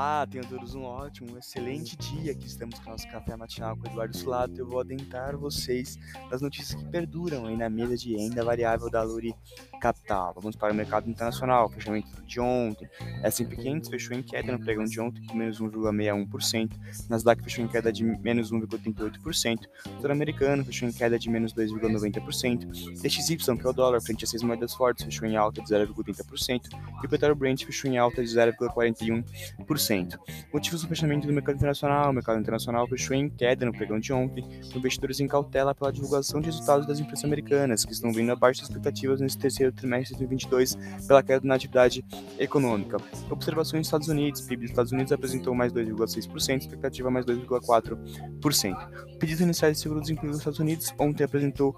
Olá, 0.00 0.26
tenham 0.26 0.46
todos 0.46 0.74
um 0.74 0.82
ótimo, 0.82 1.36
excelente 1.36 1.94
dia. 1.94 2.32
Aqui 2.32 2.46
estamos 2.46 2.78
com 2.78 2.88
o 2.88 2.92
nosso 2.92 3.06
café 3.10 3.36
matinal 3.36 3.76
com 3.76 3.86
o 3.86 3.90
Eduardo 3.90 4.16
Sulato. 4.16 4.58
Eu 4.58 4.66
vou 4.66 4.80
adentrar 4.80 5.36
vocês 5.36 5.98
das 6.30 6.40
notícias 6.40 6.74
que 6.74 6.88
perduram 6.88 7.44
aí 7.44 7.54
na 7.54 7.68
mesa 7.68 7.94
de 7.98 8.16
renda 8.16 8.42
variável 8.42 8.88
da 8.88 9.02
Luri 9.02 9.34
Capital. 9.78 10.32
Vamos 10.36 10.56
para 10.56 10.72
o 10.72 10.74
mercado 10.74 11.10
internacional, 11.10 11.68
fechamento 11.68 12.08
de 12.22 12.40
ontem. 12.40 12.88
S&P 13.22 13.54
500 13.56 13.90
fechou 13.90 14.16
em 14.16 14.22
queda 14.22 14.52
no 14.52 14.64
pregão 14.64 14.84
de 14.84 14.98
ontem 14.98 15.22
com 15.26 15.36
menos 15.36 15.60
1,61%. 15.60 16.70
Nasdaq 17.10 17.44
fechou 17.44 17.62
em 17.62 17.68
queda 17.68 17.92
de 17.92 18.02
menos 18.02 18.50
1,38%. 18.50 19.66
O 20.02 20.10
americano 20.10 20.64
fechou 20.64 20.88
em 20.88 20.92
queda 20.92 21.18
de 21.18 21.28
menos 21.28 21.52
2,90%. 21.52 23.02
DXY, 23.02 23.36
que 23.36 23.66
é 23.66 23.68
o 23.68 23.72
dólar, 23.74 24.00
frente 24.00 24.24
a 24.24 24.26
seis 24.26 24.42
moedas 24.42 24.72
fortes, 24.72 25.04
fechou 25.04 25.28
em 25.28 25.36
alta 25.36 25.60
de 25.60 25.68
0,30%. 25.68 26.70
E 27.02 27.06
o 27.06 27.08
petróleo 27.08 27.34
Brent 27.34 27.64
fechou 27.64 27.90
em 27.90 27.98
alta 27.98 28.24
de 28.24 28.30
0,41%. 28.30 29.89
Motivos 30.52 30.82
do 30.82 30.88
fechamento 30.88 31.26
do 31.26 31.32
mercado 31.32 31.56
internacional. 31.56 32.10
O 32.10 32.12
mercado 32.12 32.38
internacional 32.38 32.86
fechou 32.86 33.16
em 33.16 33.28
queda 33.28 33.66
no 33.66 33.72
pregão 33.72 33.98
de 33.98 34.12
ontem, 34.12 34.44
com 34.72 34.78
investidores 34.78 35.20
em 35.20 35.26
cautela 35.26 35.74
pela 35.74 35.92
divulgação 35.92 36.40
de 36.40 36.46
resultados 36.46 36.86
das 36.86 37.00
empresas 37.00 37.24
americanas, 37.24 37.84
que 37.84 37.92
estão 37.92 38.12
vindo 38.12 38.30
abaixo 38.30 38.60
das 38.60 38.68
expectativas 38.68 39.20
nesse 39.20 39.38
terceiro 39.38 39.72
trimestre 39.72 40.14
de 40.14 40.26
2022 40.26 40.78
pela 41.06 41.22
queda 41.22 41.46
na 41.46 41.54
atividade 41.54 42.04
econômica. 42.38 42.98
Observações 43.30 43.80
nos 43.80 43.86
Estados 43.86 44.08
Unidos. 44.08 44.40
PIB 44.42 44.62
dos 44.62 44.70
Estados 44.70 44.92
Unidos 44.92 45.12
apresentou 45.12 45.54
mais 45.54 45.72
2,6%, 45.72 46.60
expectativa 46.60 47.10
mais 47.10 47.26
2,4%. 47.26 49.18
Pedidos 49.18 49.40
iniciais 49.40 49.76
de 49.76 49.82
seguro-desemprego 49.82 50.28
dos 50.28 50.38
Estados 50.38 50.58
Unidos 50.58 50.94
ontem 50.98 51.24
apresentou 51.24 51.76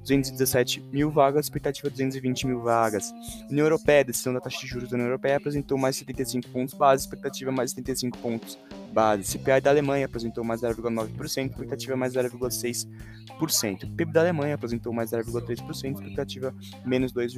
217 0.00 0.80
mil 0.92 1.10
vagas, 1.10 1.46
expectativa 1.46 1.88
220 1.88 2.46
mil 2.46 2.60
vagas. 2.60 3.12
União 3.50 3.66
Europeia, 3.66 4.04
decisão 4.04 4.32
da 4.32 4.40
taxa 4.40 4.58
de 4.60 4.66
juros 4.66 4.88
da 4.88 4.96
União 4.96 5.06
Europeia 5.06 5.36
apresentou 5.36 5.78
mais 5.78 5.96
75 5.96 6.48
pontos 6.48 6.74
base, 6.74 7.04
expectativa 7.04 7.51
mais 7.52 7.70
75 7.70 8.18
pontos 8.18 8.58
base. 8.92 9.24
CPI 9.24 9.60
da 9.60 9.70
Alemanha 9.70 10.06
apresentou 10.06 10.44
mais 10.44 10.60
0,9%, 10.60 11.50
expectativa 11.50 11.96
mais 11.96 12.14
0,6%. 12.14 13.96
PIB 13.96 14.12
da 14.12 14.20
Alemanha 14.20 14.54
apresentou 14.54 14.92
mais 14.92 15.10
0,3%, 15.10 15.94
expectativa 15.94 16.54
menos 16.84 17.12
2, 17.12 17.34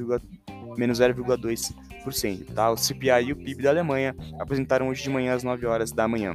menos 0.76 1.00
0,2%. 1.00 2.54
Tá? 2.54 2.70
O 2.70 2.76
CPI 2.76 3.28
e 3.28 3.32
o 3.32 3.36
PIB 3.36 3.62
da 3.62 3.70
Alemanha 3.70 4.14
apresentaram 4.38 4.88
hoje 4.88 5.02
de 5.02 5.10
manhã 5.10 5.34
às 5.34 5.42
9 5.42 5.66
horas 5.66 5.92
da 5.92 6.06
manhã. 6.08 6.34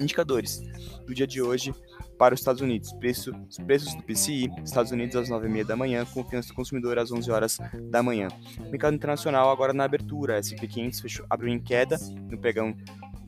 Indicadores 0.00 0.62
do 1.06 1.14
dia 1.14 1.26
de 1.26 1.42
hoje 1.42 1.74
para 2.18 2.34
os 2.34 2.40
Estados 2.40 2.60
Unidos. 2.60 2.92
Preço, 2.94 3.32
preços 3.66 3.94
do 3.94 4.02
PCI, 4.02 4.50
Estados 4.64 4.92
Unidos 4.92 5.16
às 5.16 5.28
9h30 5.28 5.64
da 5.64 5.76
manhã, 5.76 6.04
confiança 6.04 6.48
do 6.48 6.54
consumidor 6.54 6.98
às 6.98 7.10
11 7.10 7.30
horas 7.30 7.58
da 7.90 8.02
manhã. 8.02 8.28
Mercado 8.70 8.94
internacional 8.94 9.50
agora 9.50 9.72
na 9.72 9.84
abertura, 9.84 10.38
S&P 10.38 10.66
500 10.66 11.00
fechou, 11.00 11.26
abriu 11.30 11.52
em 11.52 11.58
queda 11.58 11.98
no 12.30 12.38
pregão 12.38 12.74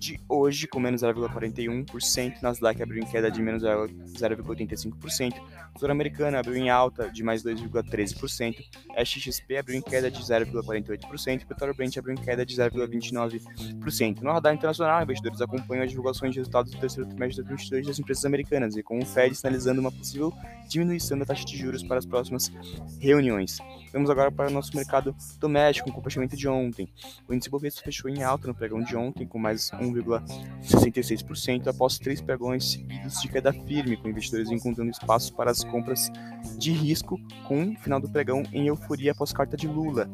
de 0.03 0.20
hoje, 0.28 0.67
com 0.67 0.81
menos 0.81 1.03
0,41%, 1.03 2.42
Nasdaq 2.42 2.83
abriu 2.83 3.00
em 3.00 3.06
queda 3.06 3.31
de 3.31 3.41
menos 3.41 3.62
0,85%, 3.62 5.34
Tesouro 5.75 5.92
Americana 5.92 6.41
abriu 6.41 6.56
em 6.56 6.69
alta 6.69 7.08
de 7.08 7.22
mais 7.22 7.45
2,13%, 7.45 8.64
XXP 9.05 9.56
abriu 9.56 9.78
em 9.78 9.80
queda 9.80 10.11
de 10.11 10.20
0,48%, 10.20 11.47
Petróleo 11.47 11.75
Brent 11.75 11.97
abriu 11.97 12.14
em 12.14 12.20
queda 12.20 12.45
de 12.45 12.56
0,29%. 12.56 14.20
No 14.20 14.33
radar 14.33 14.55
internacional, 14.55 15.03
investidores 15.05 15.41
acompanham 15.41 15.84
as 15.84 15.91
divulgações 15.91 16.33
de 16.33 16.39
resultados 16.39 16.73
do 16.73 16.80
terceiro 16.80 17.08
trimestre 17.08 17.42
de 17.42 17.48
2022 17.48 17.86
das 17.86 17.98
empresas 18.00 18.25
americanas 18.25 18.77
e 18.77 18.83
com 18.83 18.98
o 18.98 19.06
Fed 19.06 19.34
sinalizando 19.36 19.80
uma 19.80 19.92
possível 19.92 20.33
diminuição 20.69 21.17
da 21.17 21.25
taxa 21.25 21.45
de 21.45 21.56
juros 21.56 21.83
para 21.84 21.98
as 21.98 22.06
próximas 22.06 22.50
reuniões. 22.98 23.58
Vamos 23.92 24.11
agora 24.11 24.33
para 24.33 24.48
o 24.48 24.53
nosso 24.53 24.75
mercado 24.75 25.14
doméstico, 25.39 25.92
com 25.92 26.00
o 26.00 26.03
fechamento 26.03 26.36
de 26.36 26.48
ontem. 26.48 26.89
O 27.28 27.34
índice 27.34 27.50
Bovespa 27.50 27.83
fechou 27.83 28.11
em 28.11 28.23
alta 28.23 28.48
no 28.48 28.55
pregão 28.55 28.83
de 28.83 28.97
ontem, 28.97 29.27
com 29.27 29.39
mais 29.39 29.70
1,66% 29.93 31.69
após 31.69 31.98
três 31.98 32.20
pregões 32.20 32.73
seguidos 32.73 33.20
de 33.20 33.29
queda 33.29 33.53
firme, 33.53 33.97
com 33.97 34.08
investidores 34.08 34.51
encontrando 34.51 34.91
espaço 34.91 35.35
para 35.35 35.51
as 35.51 35.63
compras 35.64 36.11
de 36.58 36.73
risco, 36.73 37.20
com 37.47 37.70
o 37.70 37.77
final 37.77 38.01
do 38.01 38.08
pregão 38.08 38.42
em 38.52 38.69
euforia 38.69 39.13
após 39.13 39.33
carta 39.33 39.57
de 39.57 39.67
Lula, 39.67 40.11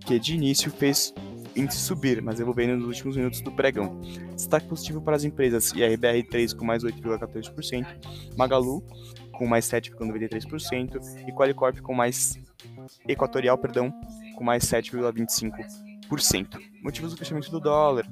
que 0.00 0.18
de 0.18 0.34
início 0.34 0.70
fez 0.70 1.14
índice 1.54 1.80
subir, 1.80 2.22
mas 2.22 2.40
evoluindo 2.40 2.76
nos 2.76 2.86
últimos 2.86 3.16
minutos 3.16 3.40
do 3.40 3.52
pregão. 3.52 4.00
Destaque 4.34 4.66
positivo 4.66 5.00
para 5.00 5.16
as 5.16 5.24
empresas 5.24 5.72
IRBR3 5.72 6.56
com 6.56 6.64
mais 6.64 6.82
8,14%, 6.82 7.86
Magalu 8.36 8.82
com 9.32 9.46
mais 9.46 9.66
7,93% 9.66 11.00
e 11.26 11.32
Qualicorp 11.32 11.80
com 11.80 11.94
mais 11.94 12.38
Equatorial, 13.08 13.58
perdão, 13.58 13.92
com 14.36 14.44
mais 14.44 14.64
7,25%. 14.64 16.60
Motivos 16.82 17.12
do 17.12 17.16
fechamento 17.16 17.50
do 17.50 17.58
dólar. 17.60 18.06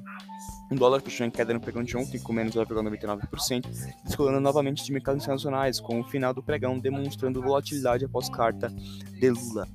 O 0.71 0.75
dólar 0.75 1.01
fechou 1.01 1.27
em 1.27 1.29
queda 1.29 1.53
no 1.53 1.59
pregão 1.59 1.83
de 1.83 1.97
ontem 1.97 2.17
com 2.17 2.31
menos 2.31 2.55
0,99%, 2.55 3.65
descolando 4.05 4.39
novamente 4.39 4.85
de 4.85 4.93
mercados 4.93 5.21
internacionais, 5.21 5.81
com 5.81 5.99
o 5.99 6.03
final 6.05 6.33
do 6.33 6.41
pregão 6.41 6.79
demonstrando 6.79 7.41
volatilidade 7.41 8.05
após 8.05 8.29
carta 8.29 8.69
de 8.69 9.29
Lula. 9.29 9.67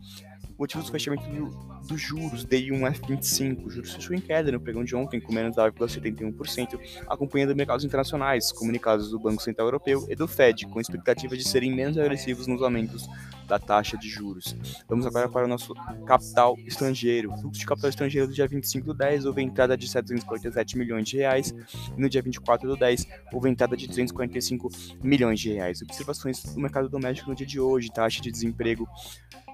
Motivos 0.58 0.86
do 0.86 0.92
fechamento 0.92 1.28
do, 1.28 1.50
dos 1.86 2.00
juros 2.00 2.46
DI1F25. 2.46 3.66
O 3.66 3.70
juros 3.70 3.92
fechou 3.92 4.16
em 4.16 4.20
queda 4.22 4.50
no 4.50 4.58
pregão 4.58 4.82
de 4.82 4.96
ontem 4.96 5.20
com 5.20 5.34
menos 5.34 5.54
0,71%, 5.54 6.80
acompanhando 7.06 7.54
mercados 7.54 7.84
internacionais, 7.84 8.50
comunicados 8.50 9.10
do 9.10 9.18
Banco 9.18 9.42
Central 9.42 9.66
Europeu 9.66 10.06
e 10.08 10.16
do 10.16 10.26
Fed, 10.26 10.66
com 10.68 10.80
expectativa 10.80 11.36
de 11.36 11.46
serem 11.46 11.74
menos 11.74 11.98
agressivos 11.98 12.46
nos 12.46 12.62
aumentos 12.62 13.06
da 13.46 13.58
taxa 13.58 13.96
de 13.96 14.08
juros. 14.08 14.56
Vamos 14.88 15.06
agora 15.06 15.28
para 15.28 15.44
o 15.44 15.48
nosso 15.48 15.74
capital 16.04 16.56
estrangeiro. 16.66 17.32
O 17.32 17.36
fluxo 17.38 17.60
de 17.60 17.66
capital 17.66 17.90
estrangeiro 17.90 18.26
do 18.26 18.34
dia 18.34 18.46
25 18.46 18.86
do 18.86 18.94
10 18.94 19.24
houve 19.26 19.42
entrada 19.42 19.76
de 19.76 19.88
747 19.88 20.76
milhões 20.76 21.08
de 21.08 21.16
reais 21.18 21.54
e 21.96 22.00
no 22.00 22.08
dia 22.08 22.22
24 22.22 22.68
do 22.68 22.76
10 22.76 23.06
houve 23.32 23.48
entrada 23.48 23.76
de 23.76 23.86
245 23.86 24.68
milhões 25.02 25.40
de 25.40 25.52
reais. 25.52 25.82
Observações 25.82 26.42
do 26.42 26.60
mercado 26.60 26.88
doméstico 26.88 27.30
no 27.30 27.36
dia 27.36 27.46
de 27.46 27.60
hoje, 27.60 27.90
taxa 27.90 28.20
de 28.20 28.30
desemprego 28.30 28.88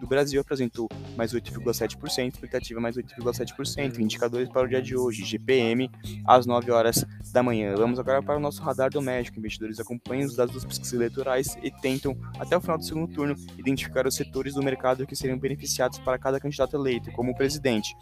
do 0.03 0.06
Brasil 0.09 0.41
apresentou 0.41 0.88
mais 1.16 1.32
8,7%, 1.32 2.34
expectativa 2.34 2.80
mais 2.80 2.97
8,7%. 2.97 3.98
Indicadores 3.98 4.48
para 4.48 4.66
o 4.66 4.69
dia 4.69 4.82
de 4.82 4.97
hoje, 4.97 5.24
GPM, 5.24 5.88
às 6.26 6.44
9 6.44 6.72
horas 6.72 7.04
da 7.32 7.42
manhã. 7.42 7.74
Vamos 7.76 8.00
agora 8.00 8.20
para 8.20 8.36
o 8.36 8.41
nosso 8.41 8.60
radar 8.62 8.91
doméstico. 8.91 9.38
Investidores 9.38 9.78
acompanham 9.78 10.26
os 10.26 10.34
dados 10.34 10.54
das 10.54 10.64
pesquisas 10.64 10.92
eleitorais 10.92 11.56
e 11.62 11.70
tentam, 11.70 12.16
até 12.38 12.56
o 12.56 12.60
final 12.60 12.78
do 12.78 12.84
segundo 12.84 13.12
turno, 13.12 13.36
identificar 13.56 13.81
os 14.09 14.15
setores 14.15 14.54
do 14.54 14.62
mercado 14.62 15.06
que 15.06 15.16
seriam 15.16 15.38
beneficiados 15.38 15.98
para 15.98 16.19
cada 16.19 16.41
candidato 16.41 16.76
eleito, 16.76 17.10
como 17.12 17.34
presidente, 17.34 17.97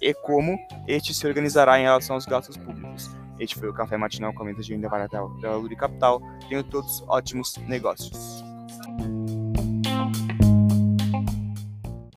e 0.00 0.12
como 0.14 0.58
este 0.86 1.14
se 1.14 1.26
organizará 1.26 1.78
em 1.78 1.84
relação 1.84 2.16
aos 2.16 2.26
gastos 2.26 2.56
públicos. 2.56 3.10
Este 3.38 3.58
foi 3.58 3.68
o 3.68 3.74
Café 3.74 3.96
Matinal 3.96 4.32
com 4.32 4.46
a 4.46 4.52
de 4.52 4.72
renda 4.72 4.88
barata 4.88 5.18
da 5.40 5.56
Luri 5.56 5.76
Capital. 5.76 6.20
Tenham 6.48 6.62
todos 6.62 7.02
ótimos 7.08 7.56
negócios. 7.66 8.44